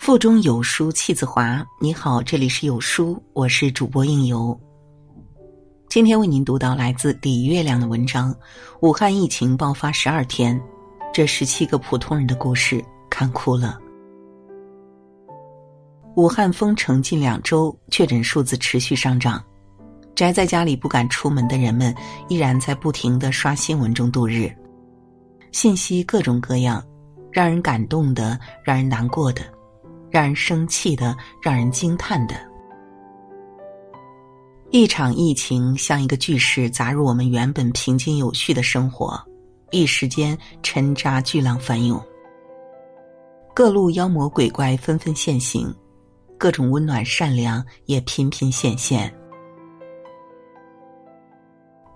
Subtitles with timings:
[0.00, 1.62] 腹中有书气自华。
[1.78, 4.58] 你好，这里是有书，我是主播应由。
[5.90, 8.34] 今天为您读到来自李月亮的文章：
[8.80, 10.58] 武汉疫情爆发十二天，
[11.12, 13.78] 这十七个普通人的故事看哭了。
[16.16, 19.44] 武汉封城近两周，确诊数字持续上涨，
[20.14, 21.94] 宅在家里不敢出门的人们
[22.30, 24.50] 依然在不停的刷新闻中度日，
[25.52, 26.82] 信息各种各样，
[27.30, 29.42] 让人感动的，让人难过的。
[30.10, 32.34] 让人生气的，让人惊叹的，
[34.70, 39.20] 一场疫情像一个巨石砸入我们原本平静有序的生活，
[39.70, 42.02] 一时间沉渣巨浪翻涌，
[43.54, 45.72] 各路妖魔鬼怪纷纷现形，
[46.36, 49.12] 各种温暖善良也频频显现。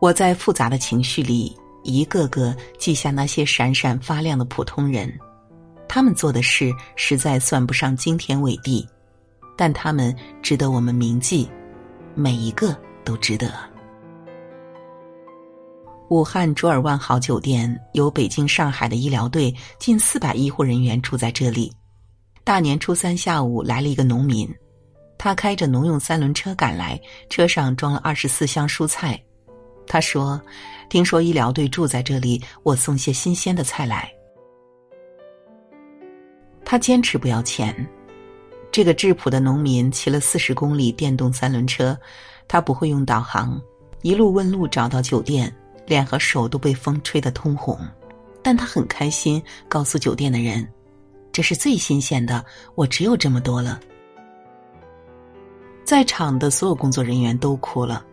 [0.01, 5.13] 我在复杂的情绪里，一个个记下那些闪闪发亮的普通人。
[5.89, 8.87] 他们做的事实在算不上惊天伟地，
[9.57, 11.49] 但他们值得我们铭记，
[12.15, 13.53] 每一个都值得。
[16.11, 21.73] 武汉卓尔万豪酒店有北京、上海的医疗队，近四百医护人员住在这里。
[22.45, 24.49] 大年初三下午来了一个农民，
[25.19, 29.21] 他开着农用三轮车赶来，车上装了二十四箱蔬菜。
[29.87, 30.41] 他说
[30.91, 34.13] ：“听说医疗队住在这里，我送些新鲜的菜来。”
[36.65, 37.75] 他坚持不要钱。
[38.73, 41.97] 这个质朴的农民骑了四十公里电动三轮车，
[42.49, 43.61] 他不会用导航，
[44.03, 45.55] 一路问路找到酒店，
[45.87, 47.79] 脸和手都被风吹得通红，
[48.43, 50.69] 但他很开心，告诉酒店的人
[51.31, 53.79] ：“这是最新鲜的，我只有这么多了。”
[55.85, 58.05] 在场的所有工作人员都哭了。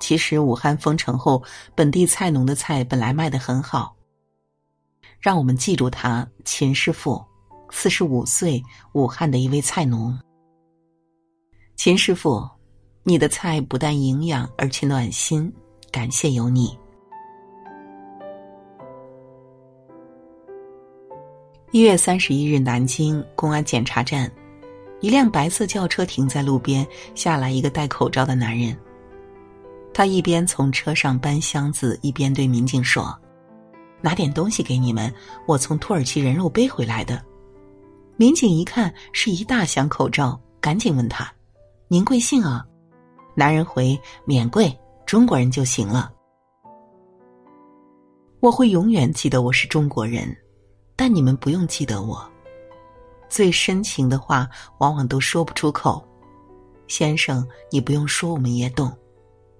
[0.00, 1.42] 其实武汉封城后，
[1.74, 3.94] 本地菜农的菜本来卖得很好。
[5.20, 7.22] 让我们记住他，秦师傅。
[7.70, 8.62] 四十五岁，
[8.92, 10.16] 武汉的一位菜农。
[11.76, 12.48] 秦师傅，
[13.02, 15.52] 你的菜不但营养，而且暖心，
[15.90, 16.78] 感谢有你。
[21.72, 24.30] 一月三十一日，南京公安检查站，
[25.00, 26.86] 一辆白色轿车停在路边，
[27.16, 28.76] 下来一个戴口罩的男人。
[29.92, 33.12] 他一边从车上搬箱子，一边对民警说
[34.00, 35.12] ：“拿点东西给你们，
[35.46, 37.20] 我从土耳其人肉背回来的。”
[38.16, 41.32] 民警一看是一大箱口罩，赶紧问他
[41.88, 42.64] ：“您贵姓啊？”
[43.34, 44.72] 男人回：“免贵，
[45.04, 46.12] 中国人就行了。”
[48.40, 50.36] 我会永远记得我是中国人，
[50.94, 52.24] 但你们不用记得我。
[53.28, 54.48] 最深情的话
[54.78, 56.06] 往往都说不出口，
[56.86, 58.96] 先生，你不用说，我们也懂。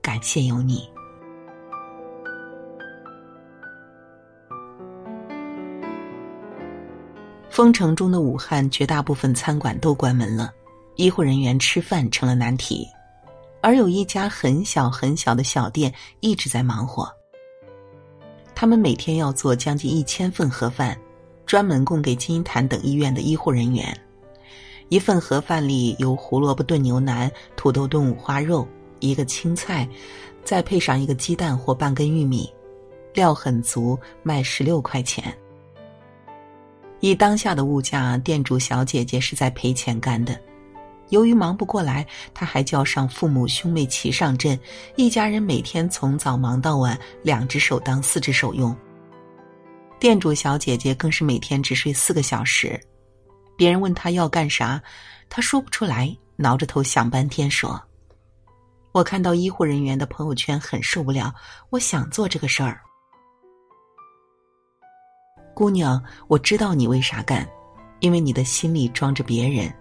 [0.01, 0.89] 感谢有你。
[7.55, 10.53] 封城中的武汉，绝大部分餐馆都关门了，
[10.97, 12.85] 医护人员吃饭成了难题，
[13.61, 17.09] 而有一家很小很小的小店一直在忙活。
[18.57, 21.01] 他们每天要做将近一千份盒饭，
[21.47, 23.97] 专门供给金银潭等医院的医护人员。
[24.89, 28.67] 一份盒饭里有胡萝卜炖牛腩、土豆炖五花肉、
[28.99, 29.89] 一个青菜，
[30.43, 32.53] 再配上一个鸡蛋或半根玉米，
[33.13, 35.33] 料很足，卖十六块钱。
[37.07, 40.41] 以当下的物价，店主小姐姐是在赔钱干的。
[41.11, 44.59] 由于忙不过来，她还叫上父母兄妹齐上阵，
[44.97, 48.75] 一家人每天从早忙到晚，两只手当四只手用。
[50.01, 52.81] 店主小姐姐更是每天只睡四个小时。
[53.55, 54.83] 别人问她要干啥，
[55.29, 57.79] 她说不出来，挠着头想半天说
[58.93, 61.35] ：“我看到医护人员的朋友圈很受不了，
[61.69, 62.81] 我想做这个事儿。”
[65.55, 67.49] 姑娘，我知道你为啥干，
[68.01, 69.73] 因为你的心里装着别人。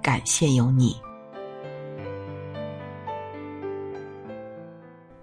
[0.00, 0.96] 感谢有你。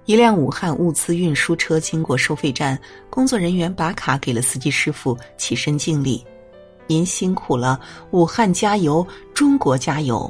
[0.03, 2.77] 一辆武汉物资运输车经过收费站，
[3.09, 6.21] 工作人员把卡给了司机师傅，起身敬礼
[6.85, 7.79] ：“您辛苦了，
[8.11, 10.29] 武汉加油，中国加油。”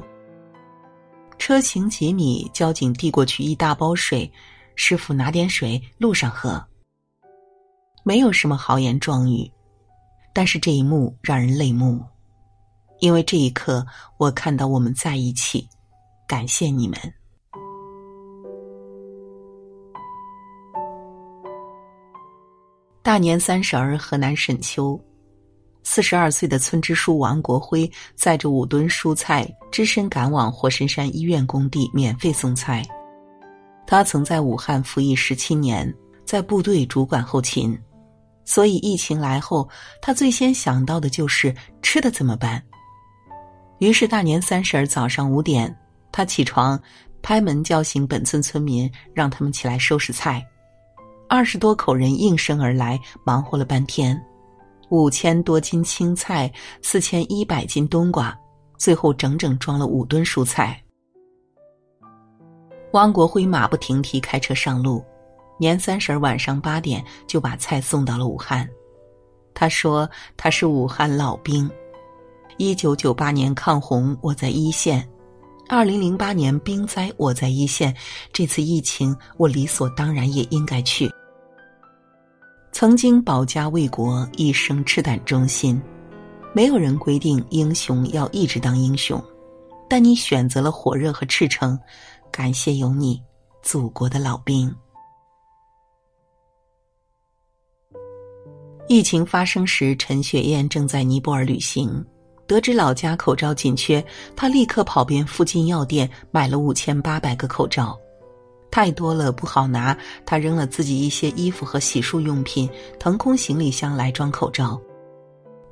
[1.40, 4.32] 车行几米，交警递过去一大包水，
[4.76, 6.64] 师傅拿点水，路上喝。
[8.04, 9.50] 没有什么豪言壮语。
[10.34, 12.04] 但是这一幕让人泪目，
[13.00, 13.86] 因为这一刻
[14.18, 15.68] 我看到我们在一起，
[16.28, 16.98] 感谢你们。
[23.04, 25.00] 大年三十儿，河南沈丘，
[25.84, 32.82] 四十二岁的村支书王国辉载着五吨蔬菜，只身赶往火神山医院工地免费送菜。
[33.86, 35.94] 他曾在武汉服役十七年，
[36.26, 37.78] 在部队主管后勤。
[38.46, 39.68] 所以疫情来后，
[40.02, 42.62] 他最先想到的就是吃的怎么办。
[43.80, 45.76] 于是大年三十儿早上五点，
[46.12, 46.80] 他起床，
[47.22, 50.46] 拍门叫醒本村村民，让他们起来收拾菜。
[51.30, 54.22] 二十多口人应声而来，忙活了半天，
[54.90, 56.52] 五千多斤青菜，
[56.82, 58.38] 四千一百斤冬瓜，
[58.78, 60.80] 最后整整装了五吨蔬菜。
[62.92, 65.04] 汪国辉马不停蹄开车上路，
[65.58, 68.68] 年三十晚上八点就把菜送到了武汉。
[69.54, 71.70] 他说他是武汉老兵，
[72.58, 75.08] 一九九八年抗洪我在一线，
[75.70, 77.96] 二零零八年冰灾我在一线，
[78.32, 81.10] 这次疫情我理所当然也应该去。
[82.72, 85.80] 曾经保家卫国，一生赤胆忠心。
[86.56, 89.24] 没有人规定英雄要一直当英雄，
[89.90, 91.80] 但你选择了火热和赤诚，
[92.32, 93.22] 感谢有你，
[93.64, 94.72] 祖国的老兵。
[98.88, 102.04] 疫情发生时，陈雪燕正在尼泊尔旅行，
[102.46, 104.04] 得知老家口罩紧缺，
[104.36, 107.98] 她立刻跑遍附近药店，买了五千八百个口罩。
[108.70, 109.96] 太多了不好拿，
[110.26, 112.68] 他扔了自己一些衣服和洗漱用品，
[113.00, 114.82] 腾空行李箱来装口罩。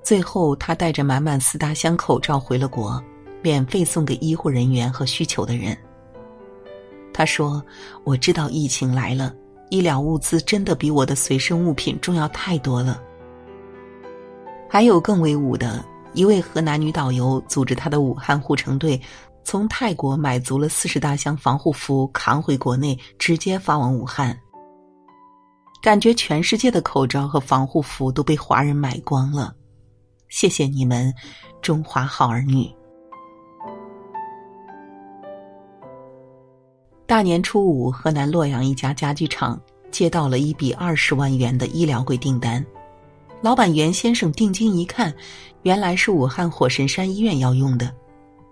[0.03, 3.03] 最后，他带着满满四大箱口罩回了国，
[3.41, 5.75] 免费送给医护人员和需求的人。
[7.11, 7.63] 他说
[8.05, 9.33] ：“我知道疫情来了，
[9.71, 13.01] 医疗物资真的比我的随身物品重要太多了。”
[14.69, 15.83] 还有更威武的，
[16.13, 19.01] 一位河南女导游组织她的武汉护城队。
[19.43, 24.39] 从泰国买足了四十大箱防护服，扛回国内，直接发往武汉。
[25.81, 29.55] 感觉全世界的口罩和防护服都被华人买光了，
[30.29, 31.11] 谢谢你们，
[31.59, 32.71] 中华好儿女！
[37.11, 39.61] 大年初五，河南洛阳一家家具厂
[39.91, 42.65] 接到了一笔二十万元的医疗柜订单，
[43.41, 45.13] 老板袁先生定睛一看，
[45.63, 47.93] 原来是武汉火神山医院要用的。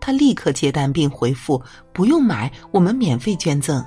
[0.02, 1.64] 他立刻接单并回复
[1.94, 3.82] ：“不用买，我们免费捐赠。”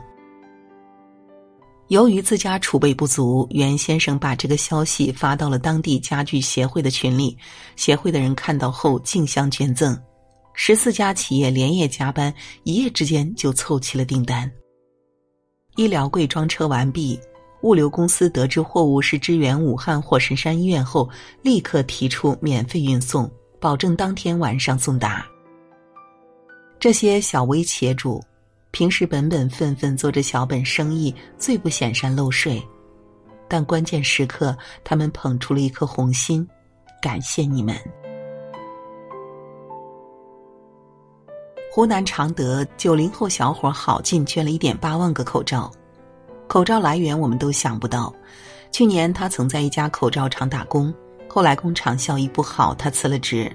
[1.89, 7.37] 由于自家储备不足，袁先生把这个消息发到了当地家具协会的群里。
[7.77, 9.95] 协会的人看到后竞相捐赠，
[10.55, 12.33] 十四家企业连夜加班，
[12.63, 14.51] 一夜之间就凑齐了订单。
[15.77, 17.19] 医疗柜装车完毕，
[17.63, 21.09] 物流公司得知货物是支援武汉火神山医院后，
[21.41, 25.27] 立刻提出免费运送，保证当天晚上送达。
[26.79, 28.23] 这些小微企业主，
[28.71, 32.63] 平时本本分分做着小本生意，最不显山露水，
[33.49, 34.55] 但关键时刻，
[34.85, 36.47] 他们捧出了一颗红心，
[37.01, 37.75] 感谢你们。
[41.75, 45.73] 湖南常德九零后小伙郝进捐了一点八万个口罩，
[46.47, 48.15] 口罩来源我们都想不到。
[48.71, 50.93] 去年他曾在一家口罩厂打工，
[51.27, 53.51] 后来工厂效益不好，他辞了职。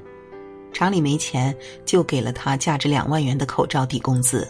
[0.74, 1.56] 厂里没钱，
[1.86, 4.48] 就给了他价值两万元的口罩抵工资。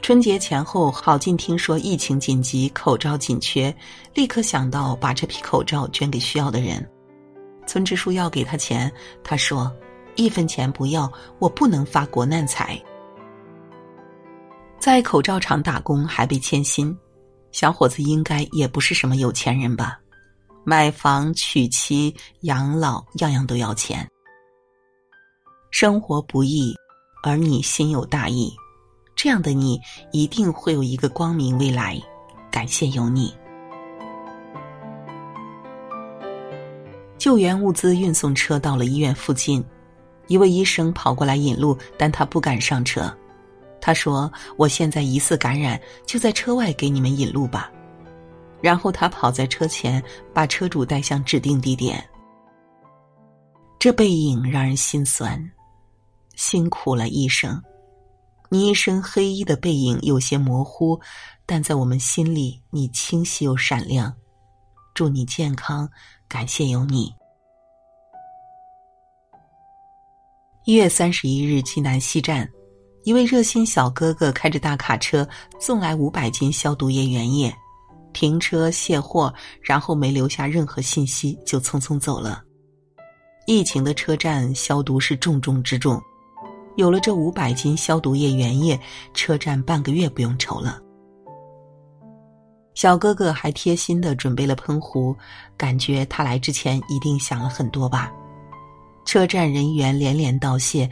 [0.00, 3.74] 春节前后，郝进听说疫情紧急，口罩紧缺，
[4.14, 6.82] 立刻想到把这批口罩捐给需要的人。
[7.66, 8.90] 村支书要给他钱，
[9.22, 9.70] 他说
[10.18, 12.78] ：“一分钱不要，我不能发国难财。”
[14.78, 16.94] 在口罩厂打工还被欠薪，
[17.52, 19.98] 小伙子应该也不是什么有钱人吧？
[20.64, 24.06] 买房、娶妻、养老，样样都要钱。
[25.70, 26.74] 生活不易，
[27.22, 28.52] 而你心有大义，
[29.14, 29.80] 这样的你
[30.12, 32.00] 一定会有一个光明未来。
[32.50, 33.34] 感谢有你。
[37.18, 39.62] 救援物资运送车到了医院附近，
[40.28, 43.12] 一位医生跑过来引路，但他不敢上车。
[43.80, 47.70] 他说：“我现在疑似感染，就在车外给你们引路吧。”
[48.60, 50.02] 然后他跑在车前，
[50.34, 52.04] 把车主带向指定地点。
[53.78, 55.50] 这背影让人心酸。
[56.34, 57.62] 辛苦了，医生。
[58.48, 61.00] 你一身黑衣的背影有些模糊，
[61.46, 64.12] 但在我们心里，你清晰又闪亮。
[64.94, 65.88] 祝你健康，
[66.26, 67.14] 感谢有你。
[70.68, 72.46] 一月三十一日，济南西站，
[73.02, 75.26] 一位热心小哥哥开着大卡车
[75.58, 77.50] 送来五百斤消毒液原液，
[78.12, 79.32] 停车卸货，
[79.62, 82.42] 然后没留下任何信息就匆匆走了。
[83.46, 85.98] 疫情的车站，消毒是重中之重。
[86.76, 88.78] 有了这五百斤消毒液原液，
[89.14, 90.78] 车站半个月不用愁了。
[92.74, 95.16] 小哥哥还贴心的准备了喷壶，
[95.56, 98.12] 感觉他来之前一定想了很多吧。
[99.08, 100.86] 车站人员连连道谢，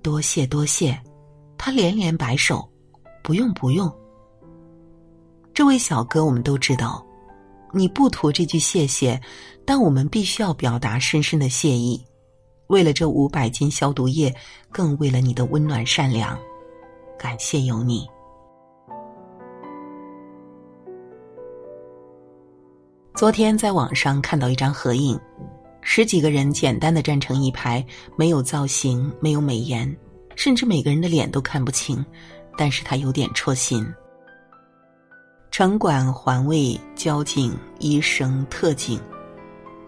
[0.00, 0.98] 多谢多谢，
[1.58, 2.66] 他连连摆手，
[3.22, 3.92] 不用不用。
[5.52, 7.06] 这位小哥我们都知道，
[7.74, 9.20] 你不图这句谢谢，
[9.66, 12.02] 但我们必须要表达深深的谢意。
[12.68, 14.34] 为了这五百斤消毒液，
[14.72, 16.38] 更为了你的温暖善良，
[17.18, 18.08] 感谢有你。
[23.14, 25.20] 昨天在网上看到一张合影，
[25.90, 29.96] 十几个人简单的站成一排，没有造型，没有美颜，
[30.36, 32.04] 甚至每个人的脸都看不清，
[32.58, 33.84] 但是他有点戳心。
[35.50, 39.00] 城管、环卫、交警、医生、特警。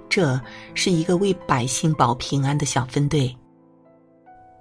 [0.09, 0.41] 这
[0.73, 3.37] 是一个为百姓保平安的小分队。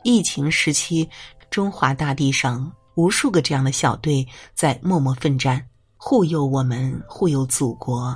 [0.04, 1.10] 疫情时期，
[1.50, 5.66] 中华大地上无数个这样的小队在默默奋战，
[5.96, 8.14] 护佑我们，护佑祖国。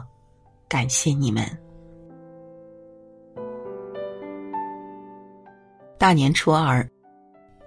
[0.68, 1.50] 感谢你们！
[5.98, 6.88] 大年初二，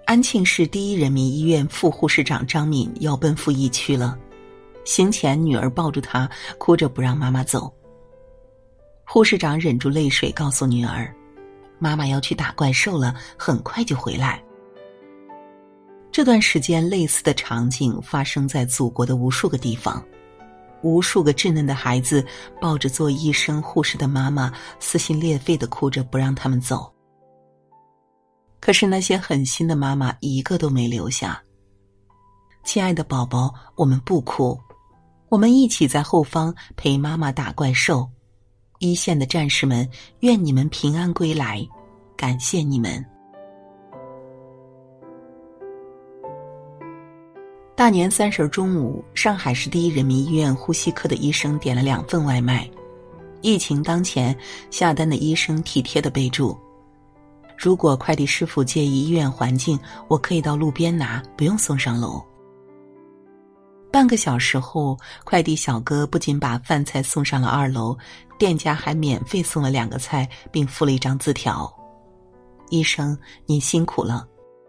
[0.05, 4.17] 安庆市第一人民医院副护士长张敏要奔赴疫区了。
[4.85, 6.29] 行前，女儿抱住她，
[6.59, 7.73] 哭着不让妈妈走。
[9.03, 11.11] 护士长忍住泪水，告诉女儿
[11.79, 14.43] ：“妈妈要去打怪兽了，很快就回来。”
[16.11, 20.03] 这段时间，类似的场景发生在祖国的无数个地方，
[20.83, 22.23] 无数个稚嫩的孩子
[22.61, 26.93] 抱着做医生、护士的妈妈，撕心裂肺的哭着不让他们走。
[28.67, 31.41] 可是那些狠心的妈妈一个都没留下。
[32.65, 34.59] 亲爱的宝宝，我们不哭，
[35.29, 38.05] 我们一起在后方陪妈妈打怪兽。
[38.79, 41.65] 一线的战士们，愿你们平安归来，
[42.17, 43.01] 感谢你们。
[47.73, 52.69] 大年三十中午，上海市第一人民医院呼吸科的医生点了两份外卖。
[53.41, 54.37] 疫情当前，
[54.69, 56.53] 下单的医生体贴的备注
[57.57, 62.23] ：“如果快递师傅介意医院环境，我可以到路边拿，不用送上楼。”
[63.91, 67.97] 半个小时后，快递小哥不仅把饭菜送上了二楼，
[68.37, 71.73] 店家还免费送了两个菜，并附了一张字条
[72.69, 74.27] ：“医生，您辛苦了，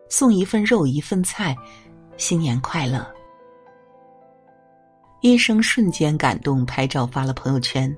[0.09, 1.55] 送一份肉，一份菜，
[2.17, 3.07] 新年快乐。”
[5.21, 7.95] 医生瞬间感动，拍照发了朋友圈。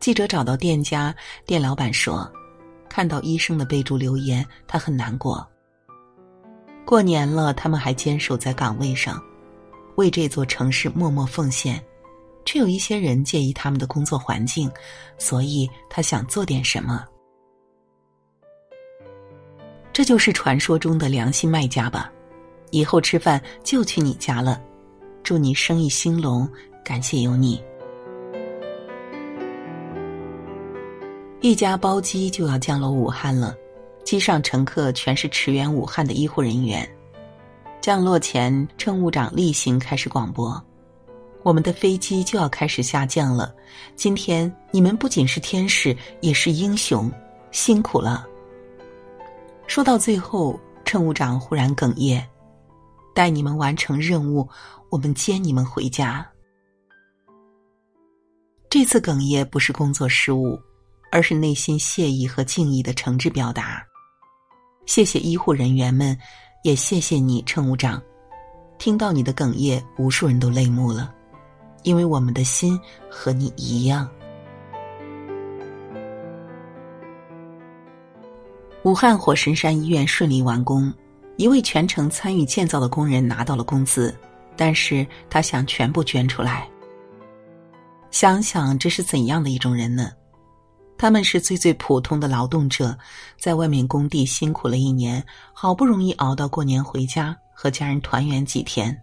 [0.00, 1.14] 记者找到店家，
[1.46, 2.30] 店老板说
[2.92, 5.48] ：“看到医生的备注留言，他很难过。
[6.84, 9.18] 过年了，他们还坚守在岗位上。”
[9.96, 11.82] 为这座城市默默奉献，
[12.44, 14.70] 却有一些人介意他们的工作环境，
[15.16, 17.02] 所以他想做点什么。
[19.90, 22.12] 这就是传说中的良心卖家吧？
[22.72, 24.60] 以后吃饭就去你家了，
[25.22, 26.46] 祝你生意兴隆，
[26.84, 27.62] 感谢有你。
[31.42, 33.56] 一家包机就要降落武汉了，
[34.04, 36.88] 机上乘客全是驰援武汉的医护人员。
[37.80, 40.64] 降落前，乘务长例行开始广播
[41.42, 43.52] ：“我们的飞机就要开始下降了。
[43.96, 47.10] 今天你们不仅是天使，也是英雄，
[47.50, 48.24] 辛苦了。”
[49.66, 52.24] 说到最后，乘务长忽然哽咽
[53.16, 54.48] ：“带你们完成任务，
[54.90, 56.24] 我们接你们回家。”
[58.70, 60.56] 这次哽咽不是工作失误，
[61.12, 63.80] 而是内心谢意和敬意的诚挚表达。
[64.86, 66.18] 谢谢医护人员们。
[66.64, 68.00] 也谢谢你，乘务长。
[68.78, 71.12] 听到你的哽咽，无数人都泪目了，
[71.82, 72.78] 因为我们的心
[73.10, 74.08] 和你一样。
[78.84, 80.92] 武汉火神山医院顺利完工，
[81.36, 84.16] 一位全程参与建造的工人拿到了工资，
[84.56, 86.68] 但是他想全部捐出来。
[88.12, 90.12] 想想这是怎样的一种人呢？
[90.98, 92.96] 他们是最最普通的劳动者，
[93.38, 98.96] 在外面工地辛苦了一年，好不容易熬到过年回家和家人团圆几天。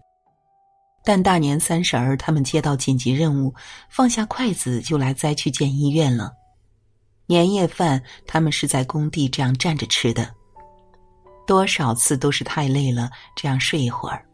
[1.04, 3.54] 但大年三十儿，他们接到紧急任务，
[3.90, 6.32] 放下筷子就来灾区建医院了。
[7.26, 10.30] 年夜饭，他们是在工地这样站着吃的，
[11.46, 14.26] 多少次都是太累了，这样睡一会儿。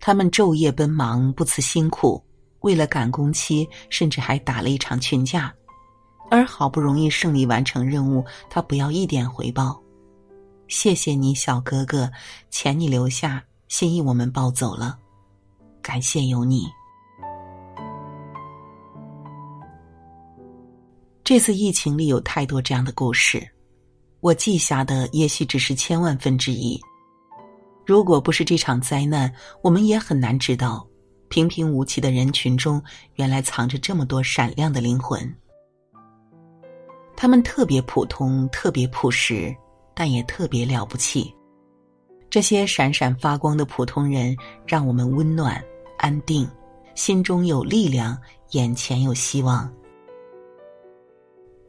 [0.00, 2.22] 他们昼夜奔忙，不辞辛苦，
[2.60, 5.54] 为了赶工期，甚至还打了一场群架。
[6.30, 9.78] 而好不容易胜利完成任务，他不要一点回报。
[10.68, 12.10] 谢谢你，小哥哥，
[12.48, 14.96] 钱你留下，心意我们抱走了。
[15.82, 16.68] 感谢有你。
[21.24, 23.44] 这次疫情里有太多这样的故事，
[24.20, 26.80] 我记下的也许只是千万分之一。
[27.84, 29.32] 如果不是这场灾难，
[29.62, 30.86] 我们也很难知道，
[31.28, 32.80] 平平无奇的人群中，
[33.14, 35.34] 原来藏着这么多闪亮的灵魂。
[37.20, 39.54] 他们特别普通，特别朴实，
[39.94, 41.30] 但也特别了不起。
[42.30, 44.34] 这些闪闪发光的普通人，
[44.66, 45.62] 让我们温暖、
[45.98, 46.48] 安定，
[46.94, 48.16] 心中有力量，
[48.52, 49.70] 眼前有希望。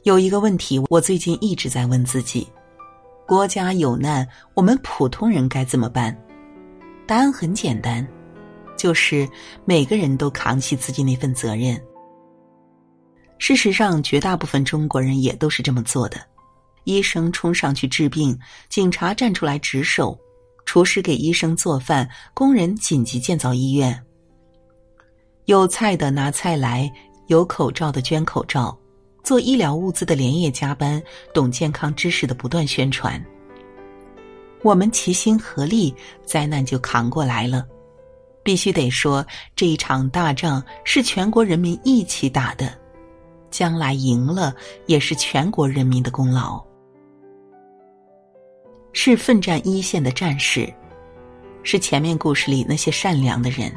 [0.04, 2.48] 有一个问题，我最近一直在问自己：
[3.26, 6.18] 国家有难，我们普通人该怎么办？
[7.06, 8.08] 答案很简单，
[8.74, 9.28] 就是
[9.66, 11.78] 每个人都扛起自己那份责任。
[13.42, 16.16] 事实上，绝大部分中国人也都是这么做的。
[16.84, 20.16] 医生冲上去治病，警察站出来值守，
[20.64, 24.00] 厨师给医生做饭，工人紧急建造医院。
[25.46, 26.88] 有菜的拿菜来，
[27.26, 28.78] 有口罩的捐口罩，
[29.24, 31.02] 做医疗物资的连夜加班，
[31.34, 33.20] 懂健康知识的不断宣传。
[34.62, 35.92] 我们齐心合力，
[36.24, 37.66] 灾难就扛过来了。
[38.44, 42.80] 必须得说，这一场大仗是全国人民一起打的。
[43.52, 44.52] 将来赢了，
[44.86, 46.60] 也是全国人民的功劳，
[48.92, 50.72] 是奋战一线的战士，
[51.62, 53.72] 是前面故事里那些善良的人，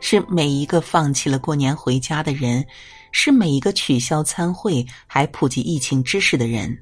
[0.00, 2.64] 是每一个放弃了过年回家的人，
[3.12, 6.76] 是每一个取消参会还普及疫情知识的人，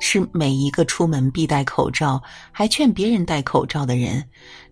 [0.00, 2.20] 是每一个出门必戴口罩
[2.52, 4.22] 还劝别人戴口罩的人，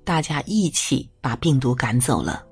[0.04, 2.45] 大家一起把病毒赶走了。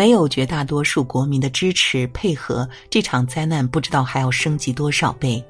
[0.00, 5.44] 没有绝大多数国民的支持配合，这场灾难不知道还要升级多少倍。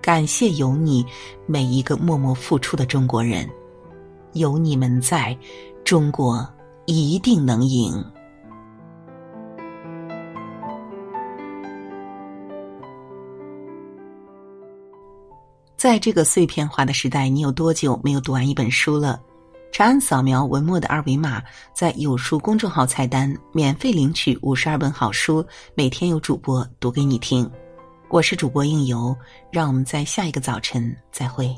[0.00, 1.04] 感谢有你，
[1.44, 3.46] 每一个默默付出的中国人，
[4.32, 5.36] 有你们在，
[5.84, 6.48] 中国
[6.86, 8.02] 一定能赢。
[15.76, 19.20] 在这个碎片化的时代，你有多久没有读完一本书了？
[19.70, 25.44] 长按扫描文末的二维码，在有书公众号菜单免费领取五十二本好书，
[25.74, 27.48] 每天有主播读给你听。
[28.08, 29.14] 我是主播应由，
[29.52, 31.54] 让我们在下一个早晨再会。